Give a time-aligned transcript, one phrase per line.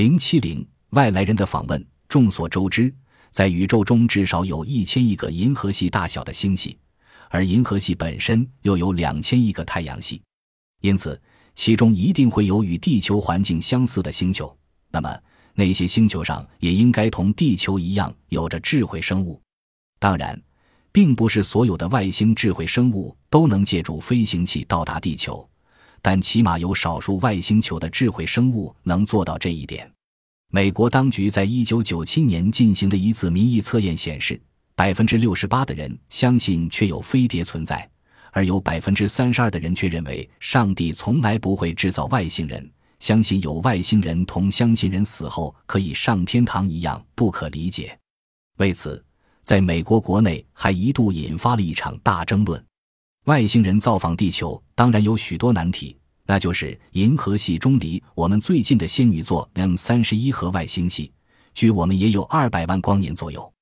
[0.00, 1.86] 零七零外来人的访问。
[2.08, 2.90] 众所周知，
[3.28, 6.78] 在宇宙中至少有一千亿个银河系大小的星系，
[7.28, 10.22] 而银河系本身又有两千亿个太阳系，
[10.80, 11.20] 因此
[11.54, 14.56] 其中一定会有与地球环境相似的星球。
[14.90, 15.14] 那么，
[15.52, 19.38] 那些星球上也应该同地球一样有着智慧生物。
[19.98, 20.42] 当然，
[20.90, 25.46] 并不是所有的外星智慧生物都能借助飞行器到达地球，
[26.02, 29.90] 但起码有少数外星球的智慧生物能做到这一点。
[30.52, 34.40] 美国当局在一九九七年进行的一次民意测验显示，
[34.74, 37.88] 百分之六十八的人相信确有飞碟存在，
[38.32, 47.96] 而有百分之三十二的人却认为上帝从来不会制造外星人，相信有外星人同相信人死后可以上天堂一样不可理解。
[48.58, 49.04] 为此，
[49.42, 52.62] 在美国国内还一度引发了一场大争论。
[53.24, 55.96] 外星人造访地球当然有许多难题。
[56.26, 61.12] 那就是银河系中离我们最近的仙女座 M 三十一和外星系，
[61.54, 63.52] 距我们也有二百万光年左右。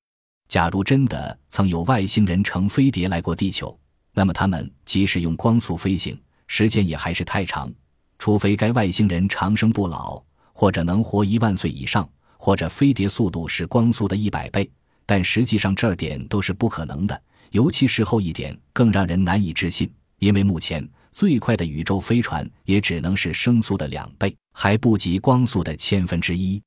[0.48, 3.74] 假如真的曾有外星人乘飞碟来过地球，
[4.12, 7.72] 那么他们即使用光速飞行，时间也还是太长。
[8.18, 10.22] 除非该外星人长生不老，
[10.52, 12.06] 或者能活一万岁以上，
[12.36, 14.70] 或者飞碟速度是光速的一百倍，
[15.06, 17.22] 但实际上这点都是不可能的。
[17.50, 20.88] 尤其是后一点更让人难以置信，因为目前。
[21.10, 26.62] 最快的宇宙飞船也只能是声速的两倍，还不及光速的千分之一。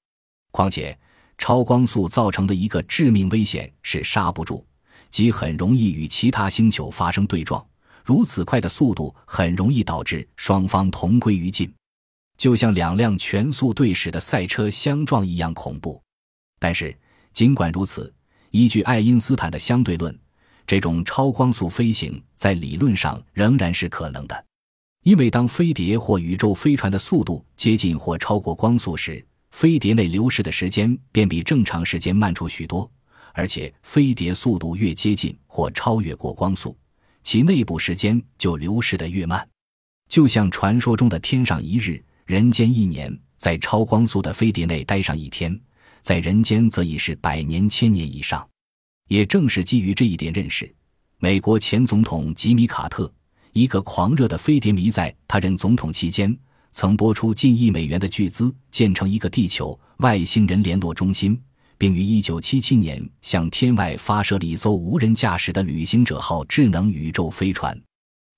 [0.51, 0.97] 况且，
[1.37, 4.65] 超光速造成的一个致命危险是刹不住，
[5.09, 7.65] 即很容易与其他星球发生对撞。
[8.03, 11.73] 如此快的速度很容易导致双方同归于尽，
[12.35, 16.01] 就像两辆全速对驶的赛车相撞一样恐怖。
[16.59, 16.93] 但是，
[17.31, 18.13] 尽管如此，
[18.49, 20.13] 依据爱因斯坦的相对论。
[20.65, 24.45] 这种超光速飞行在理论上仍然是可能的，
[25.03, 32.89] 因为当飞碟或宇宙飞船的速度接近或超过光速时，飞碟内流逝的时间便比正常时间慢出许多，
[33.33, 36.77] 而且飞碟速度越接近或超越过光速，
[37.21, 39.45] 其内部时间就流逝的越慢。
[40.07, 45.59] 就像传说中的“天上一日，人间一年”，在超光速的飞碟内待上一天，
[46.01, 48.47] 在人间则已是百年、千年以上。
[49.11, 50.73] 也正是基于这一点认识，
[51.17, 53.13] 美国前总统吉米·卡特，
[53.51, 56.33] 一个狂热的飞碟迷，在他任总统期间，
[56.71, 61.37] 曾拨出近亿美元的巨资建成一个地球外星人联络中心，
[61.77, 67.77] 并于1977年向天外发射了一艘无人驾驶的旅行者号智能宇宙飞船。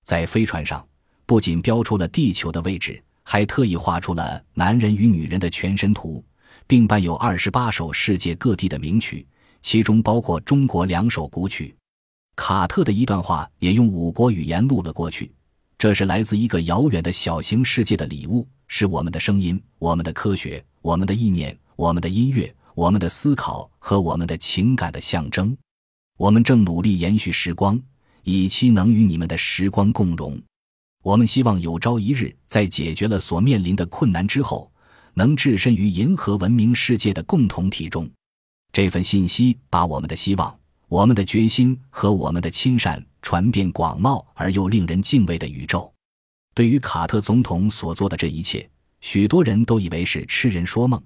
[0.04, 0.84] 在飞船上，
[1.28, 6.26] 不仅标出了地球的位置，还特意画出了男人与女人的全身图，
[6.66, 9.24] 并伴有二十八首世界各地的名曲。
[9.64, 11.74] 其中包括中国两首古曲，
[12.36, 15.32] 卡特的一段话也用五国语言录了过去。
[15.78, 25.58] 这是来自一个遥远的小型世界的礼物，是我们的声音、我们的科学、我们的意念、我们的音乐、我们的思考和我们的情感的象征。
[26.18, 27.82] 我们正努力延续时光，
[28.24, 30.40] 以期能与你们的时光共融。
[31.02, 34.72] 我们希望有朝一日，在解决了所面临的困难之后，
[35.14, 38.10] 能置身于银河文明世界的共同体中。
[38.74, 45.94] 这份信息把我们的希望、我们的决心和我们的亲善传遍广袤而又令人敬畏的宇宙。
[46.56, 48.68] 对于卡特总统所做的这一切，
[49.00, 51.00] 许多人都以为是痴人说梦，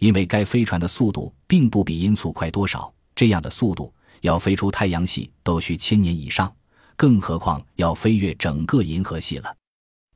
[0.00, 2.92] 因为该飞船的速度并不比音速快多少。
[3.14, 6.52] 这样的速度要飞出太阳系都需千年以上，
[6.96, 9.56] 更何况要飞越整个银河系了。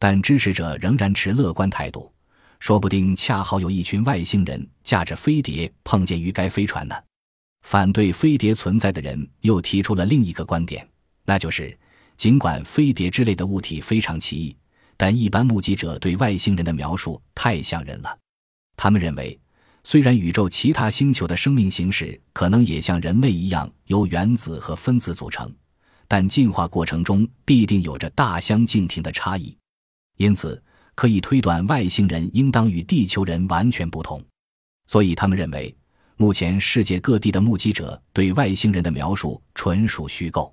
[0.00, 2.12] 但支持者仍然持乐观态度。
[2.58, 6.94] 说不定恰好有一群外星人驾着飞碟碰见于该飞船呢。
[7.62, 10.88] 反对飞碟存在的人又提出了另一个观点，
[11.24, 11.76] 那就是
[12.16, 14.56] 尽管飞碟之类的物体非常奇异，
[14.96, 18.18] 但一般目击者对外星人的描述太像人了。
[18.76, 19.38] 他们认为，
[19.82, 25.52] 虽然宇宙其他星球的生命形式可能也像人类一样由原子和分子组成，
[26.06, 29.56] 但进化过程中必定有着大相径庭的差异，
[30.16, 30.62] 因此。
[30.96, 34.20] 可以推断，外星人应当与地球人完全不同，
[34.86, 35.72] 所以他们认为，
[36.16, 40.52] 目前世界各地的目击者对外星人的描述纯属虚构。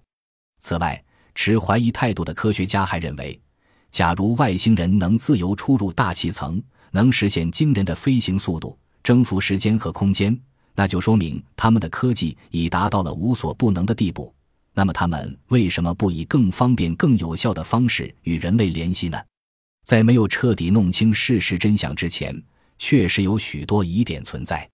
[0.60, 1.02] 此外，
[1.34, 3.42] 持怀疑态度的科学家还认为，
[3.90, 6.62] 假如外星人能自由出入大气层，
[6.92, 10.38] 能实现惊人的飞行速度，征服时间和空间，
[10.76, 14.34] 那就说明他们的科技已达到了无所不能的地步。
[14.74, 19.18] 那么，他们为什么不以更方便、更有效的方式与人类联系呢？
[19.84, 22.42] 在没有彻底弄清事实真相之前，
[22.80, 24.68] 确实有许多疑点存在。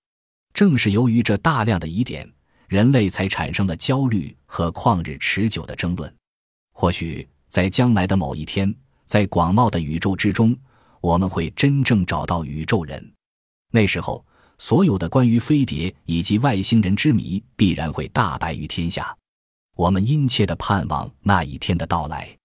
[0.53, 2.31] 正是由于这大量的疑点，
[2.67, 6.11] 人类才产生了焦虑和旷日持久的争论。
[6.73, 8.73] 或许在将来的某一天，
[9.05, 10.55] 在广袤的宇宙之中，
[11.01, 13.13] 我们会真正找到宇宙人。
[13.71, 14.25] 那时候，
[14.57, 19.15] 所有的关于飞碟以及外星人之谜必然会大白于天下。
[19.75, 22.38] 我们殷切地盼望那一天的到来。